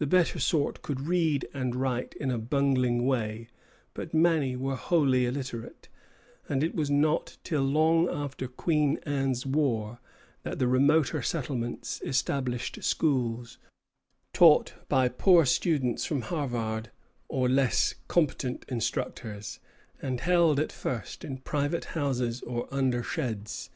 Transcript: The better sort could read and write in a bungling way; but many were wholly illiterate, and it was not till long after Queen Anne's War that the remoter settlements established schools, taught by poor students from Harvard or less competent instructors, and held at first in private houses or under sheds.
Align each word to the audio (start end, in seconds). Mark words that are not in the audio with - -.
The 0.00 0.08
better 0.08 0.40
sort 0.40 0.82
could 0.82 1.02
read 1.02 1.46
and 1.54 1.76
write 1.76 2.14
in 2.18 2.32
a 2.32 2.38
bungling 2.38 3.06
way; 3.06 3.46
but 3.94 4.12
many 4.12 4.56
were 4.56 4.74
wholly 4.74 5.24
illiterate, 5.24 5.88
and 6.48 6.64
it 6.64 6.74
was 6.74 6.90
not 6.90 7.36
till 7.44 7.62
long 7.62 8.08
after 8.08 8.48
Queen 8.48 8.98
Anne's 9.06 9.46
War 9.46 10.00
that 10.42 10.58
the 10.58 10.66
remoter 10.66 11.22
settlements 11.22 12.02
established 12.04 12.82
schools, 12.82 13.58
taught 14.32 14.74
by 14.88 15.08
poor 15.08 15.46
students 15.46 16.04
from 16.04 16.22
Harvard 16.22 16.90
or 17.28 17.48
less 17.48 17.94
competent 18.08 18.64
instructors, 18.68 19.60
and 20.00 20.18
held 20.22 20.58
at 20.58 20.72
first 20.72 21.24
in 21.24 21.38
private 21.38 21.84
houses 21.94 22.42
or 22.42 22.66
under 22.74 23.04
sheds. 23.04 23.70